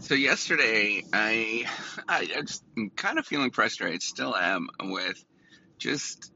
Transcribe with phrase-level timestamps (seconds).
[0.00, 1.66] So yesterday, I
[2.08, 5.22] I I just am kind of feeling frustrated, still am, with
[5.78, 6.32] just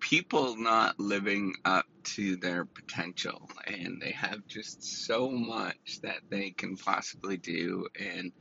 [0.00, 1.86] people not living up
[2.16, 8.32] to their potential, and they have just so much that they can possibly do, and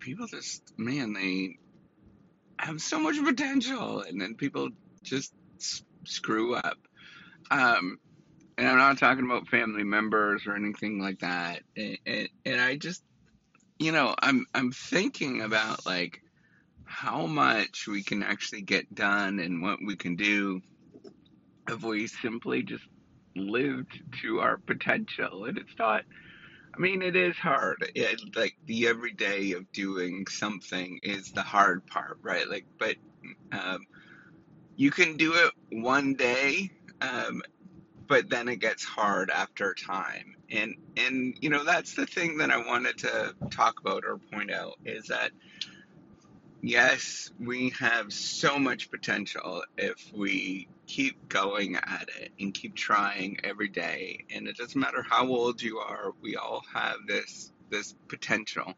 [0.00, 1.56] people just, man, they
[2.58, 4.68] have so much potential, and then people
[5.04, 6.78] just s- screw up.
[7.50, 7.98] Um,
[8.58, 12.76] and I'm not talking about family members or anything like that, and, and, and I
[12.76, 13.02] just
[13.82, 16.20] you know, I'm I'm thinking about like
[16.84, 20.60] how much we can actually get done and what we can do
[21.68, 22.84] if we simply just
[23.36, 25.46] lived to our potential.
[25.46, 26.02] And it's not,
[26.76, 27.90] I mean, it is hard.
[27.94, 32.48] It, like the everyday of doing something is the hard part, right?
[32.48, 32.96] Like, but
[33.52, 33.86] um,
[34.76, 37.42] you can do it one day, um,
[38.06, 40.36] but then it gets hard after time.
[40.50, 44.50] And and you know that's the thing that I wanted to talk about or point
[44.50, 45.30] out is that
[46.64, 53.40] Yes, we have so much potential if we keep going at it and keep trying
[53.42, 54.24] every day.
[54.32, 58.74] And it doesn't matter how old you are, we all have this this potential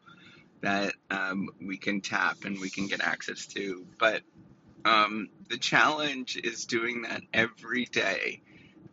[0.63, 3.87] that um, we can tap and we can get access to.
[3.99, 4.23] But
[4.87, 8.41] um, the challenge is doing that every day.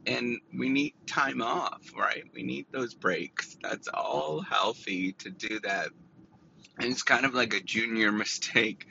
[0.08, 2.24] And we need time off, right?
[2.34, 3.58] We need those breaks.
[3.62, 5.90] That's all healthy to do that.
[6.80, 8.88] And it's kind of like a junior mistake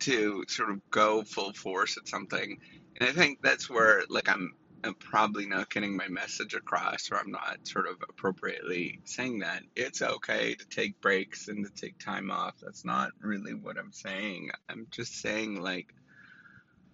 [0.00, 2.58] to sort of go full force at something.
[2.98, 7.16] And I think that's where like I'm, I'm probably not getting my message across or
[7.16, 9.62] I'm not sort of appropriately saying that.
[9.76, 12.54] It's okay to take breaks and to take time off.
[12.62, 14.50] That's not really what I'm saying.
[14.68, 15.94] I'm just saying like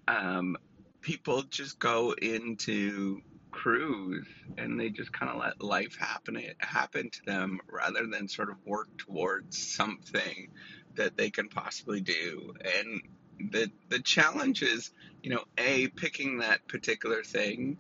[0.09, 0.57] um
[1.01, 3.21] people just go into
[3.57, 4.27] cruise
[4.59, 8.57] and they just kind of let life happen happen to them rather than sort of
[8.67, 10.49] work towards something
[10.97, 12.55] that they can possibly do.
[12.79, 13.03] And
[13.51, 14.91] the the challenge is
[15.23, 17.79] you know a picking that particular thing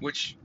[0.00, 0.36] which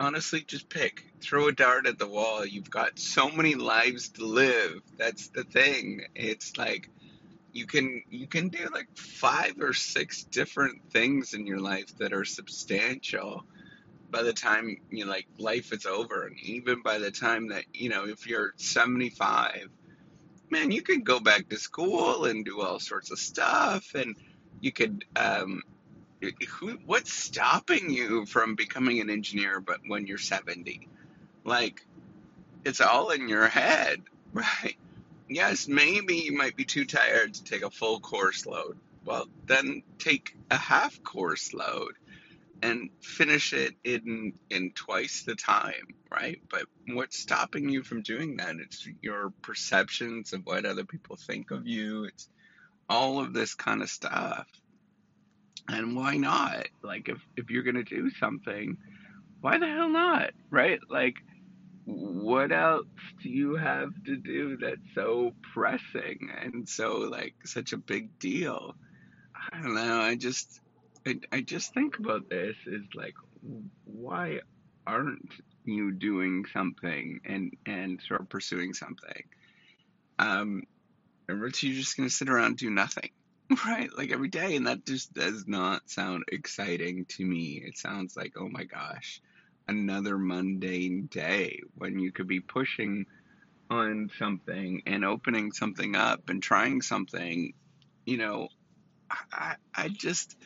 [0.00, 1.04] honestly just pick.
[1.20, 2.44] Throw a dart at the wall.
[2.44, 4.82] You've got so many lives to live.
[4.98, 6.02] That's the thing.
[6.16, 6.90] It's like
[7.52, 12.12] you can you can do like five or six different things in your life that
[12.12, 13.44] are substantial
[14.14, 17.64] by the time you know, like life is over and even by the time that
[17.74, 19.68] you know if you're 75
[20.50, 24.14] man you could go back to school and do all sorts of stuff and
[24.60, 25.62] you could um
[26.48, 30.88] who, what's stopping you from becoming an engineer but when you're 70
[31.44, 31.84] like
[32.64, 34.00] it's all in your head
[34.32, 34.76] right?
[35.28, 38.78] Yes maybe you might be too tired to take a full course load.
[39.04, 41.94] Well then take a half course load
[42.64, 46.40] and finish it in in twice the time, right?
[46.50, 48.56] But what's stopping you from doing that?
[48.56, 52.04] It's your perceptions of what other people think of you.
[52.04, 52.26] It's
[52.88, 54.46] all of this kind of stuff.
[55.68, 56.68] And why not?
[56.82, 58.78] Like if if you're going to do something,
[59.42, 60.30] why the hell not?
[60.50, 60.80] Right?
[60.88, 61.16] Like
[61.84, 62.86] what else
[63.22, 68.74] do you have to do that's so pressing and so like such a big deal?
[69.52, 70.00] I don't know.
[70.00, 70.62] I just
[71.06, 73.14] I, I just think about this is like
[73.84, 74.40] why
[74.86, 75.30] aren't
[75.64, 79.24] you doing something and and sort of pursuing something?
[80.18, 80.64] Um
[81.28, 83.10] or else you're just gonna sit around and do nothing
[83.66, 83.90] right?
[83.96, 87.62] Like every day and that just does not sound exciting to me.
[87.64, 89.20] It sounds like oh my gosh
[89.66, 93.06] another mundane day when you could be pushing
[93.70, 97.52] on something and opening something up and trying something.
[98.06, 98.48] You know
[99.32, 100.36] i i just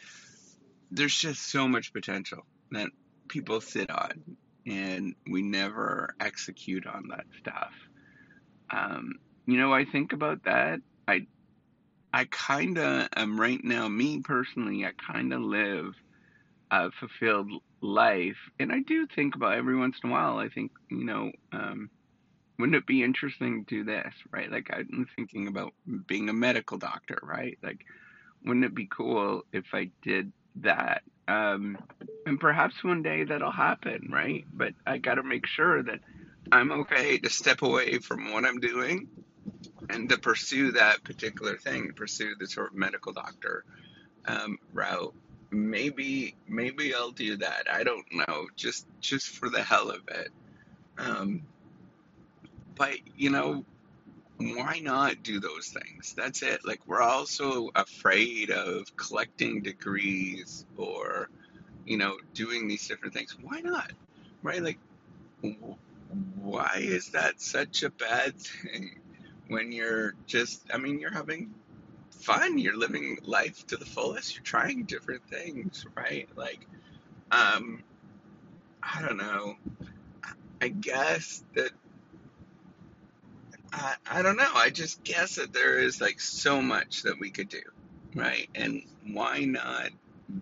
[0.90, 2.88] there's just so much potential that
[3.28, 7.72] people sit on and we never execute on that stuff.
[8.70, 9.14] Um,
[9.46, 10.80] you know, I think about that.
[11.06, 11.26] I
[12.12, 15.94] I kind of am right now, me personally, I kind of live
[16.70, 17.50] a fulfilled
[17.80, 18.36] life.
[18.58, 21.90] And I do think about every once in a while, I think, you know, um,
[22.58, 24.50] wouldn't it be interesting to do this, right?
[24.50, 25.72] Like, I'm thinking about
[26.06, 27.58] being a medical doctor, right?
[27.62, 27.84] Like,
[28.44, 30.32] wouldn't it be cool if I did
[30.62, 31.02] that?
[31.26, 31.78] Um,
[32.26, 34.44] and perhaps one day that'll happen, right?
[34.52, 36.00] But I got to make sure that
[36.50, 39.08] I'm okay to step away from what I'm doing
[39.90, 43.64] and to pursue that particular thing, pursue the sort of medical doctor
[44.26, 45.14] um, route.
[45.50, 47.66] Maybe, maybe I'll do that.
[47.70, 50.28] I don't know, just just for the hell of it.
[50.98, 51.42] Um,
[52.74, 53.64] but you know,
[54.38, 56.14] why not do those things?
[56.16, 56.64] That's it.
[56.64, 61.28] Like we're also afraid of collecting degrees or,
[61.86, 63.36] you know, doing these different things.
[63.40, 63.92] Why not?
[64.42, 64.62] Right?
[64.62, 64.78] Like,
[66.36, 69.00] why is that such a bad thing?
[69.48, 71.54] when you're just, I mean, you're having
[72.10, 72.58] fun.
[72.58, 74.36] You're living life to the fullest.
[74.36, 76.28] You're trying different things, right?
[76.36, 76.66] Like,
[77.30, 77.82] um,
[78.82, 79.56] I don't know.
[80.60, 81.70] I guess that
[83.72, 84.50] I, I don't know.
[84.54, 87.62] I just guess that there is like so much that we could do,
[88.14, 88.48] right?
[88.54, 89.90] And why not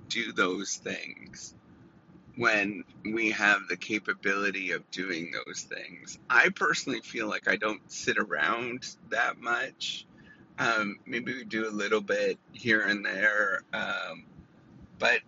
[0.09, 1.55] do those things
[2.37, 6.19] when we have the capability of doing those things?
[6.31, 10.07] I personally feel like I don't sit around that much.
[10.59, 13.63] Um, maybe we do a little bit here and there.
[13.73, 14.25] Um,
[14.99, 15.21] but,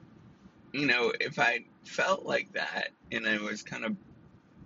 [0.73, 3.97] you know, if I felt like that and I was kind of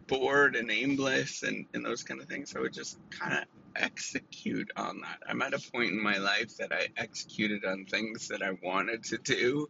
[0.06, 3.44] bored and aimless and, and those kind of things, I would just kind of
[3.76, 5.18] execute on that.
[5.28, 9.04] I'm at a point in my life that I executed on things that I wanted
[9.04, 9.68] to do.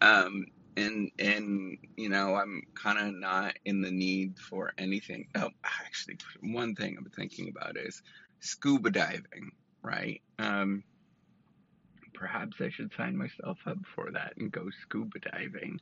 [0.00, 0.46] Um,
[0.76, 5.28] and, and, you know, I'm kind of not in the need for anything.
[5.34, 8.02] Oh, actually, one thing I'm thinking about is
[8.40, 9.52] scuba diving,
[9.82, 10.22] right?
[10.38, 10.84] Um,
[12.14, 15.80] perhaps I should sign myself up for that and go scuba diving.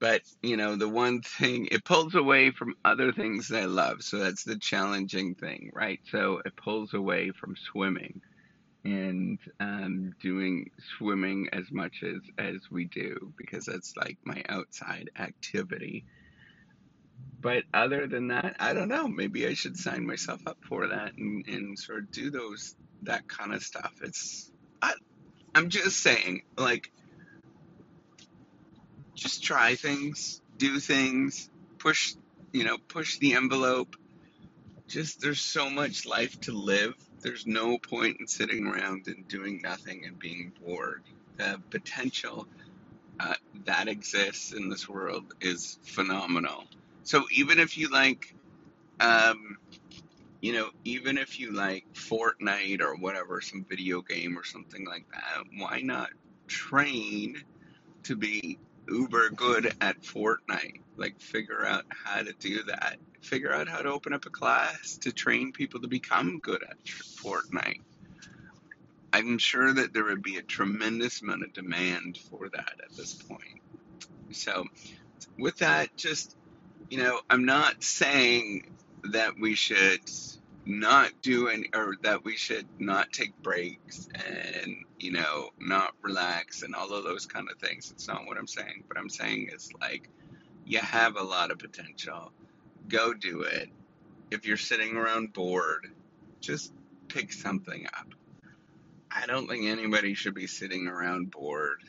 [0.00, 4.02] But, you know, the one thing, it pulls away from other things that I love.
[4.02, 6.00] So that's the challenging thing, right?
[6.10, 8.20] So it pulls away from swimming
[8.84, 15.10] and um, doing swimming as much as, as we do because that's like my outside
[15.18, 16.04] activity.
[17.40, 19.08] But other than that, I don't know.
[19.08, 23.28] Maybe I should sign myself up for that and, and sort of do those, that
[23.28, 23.92] kind of stuff.
[24.02, 24.50] It's,
[24.82, 24.92] I,
[25.54, 26.90] I'm just saying, like,
[29.14, 32.14] just try things, do things, push,
[32.52, 33.96] you know, push the envelope.
[34.86, 36.94] Just there's so much life to live.
[37.20, 41.02] There's no point in sitting around and doing nothing and being bored.
[41.36, 42.46] The potential
[43.18, 43.34] uh,
[43.64, 46.64] that exists in this world is phenomenal.
[47.02, 48.34] So even if you like,
[49.00, 49.56] um,
[50.40, 55.06] you know, even if you like Fortnite or whatever, some video game or something like
[55.12, 56.10] that, why not
[56.46, 57.42] train
[58.02, 58.58] to be
[58.88, 60.80] uber good at Fortnite.
[60.96, 62.96] Like, figure out how to do that.
[63.20, 66.82] Figure out how to open up a class to train people to become good at
[66.84, 67.80] Fortnite.
[69.12, 73.14] I'm sure that there would be a tremendous amount of demand for that at this
[73.14, 73.62] point.
[74.32, 74.64] So,
[75.38, 76.36] with that, just,
[76.90, 80.00] you know, I'm not saying that we should
[80.66, 84.63] not do any, or that we should not take breaks and
[85.04, 87.90] you know not relax and all of those kind of things.
[87.90, 90.08] It's not what i'm saying what i'm saying is like
[90.64, 92.32] you have a lot of potential.
[92.88, 93.68] Go do it.
[94.30, 95.90] If you're sitting around bored
[96.40, 96.72] just
[97.08, 98.14] pick something up.
[99.10, 101.82] I don't think anybody should be sitting around bored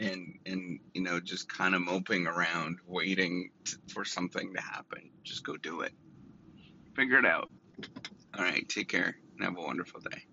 [0.00, 3.50] and and you know just kind of moping around waiting
[3.88, 5.10] for something to happen.
[5.22, 5.92] Just go do it.
[6.96, 7.50] Figure it out.
[8.36, 10.24] All right, take care and have a wonderful day.